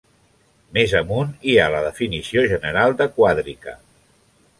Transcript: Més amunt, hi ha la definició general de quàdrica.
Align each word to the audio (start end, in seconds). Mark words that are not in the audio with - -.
Més 0.77 0.93
amunt, 0.99 1.35
hi 1.51 1.57
ha 1.57 1.67
la 1.75 1.81
definició 1.87 2.45
general 2.53 2.97
de 3.03 3.07
quàdrica. 3.19 3.75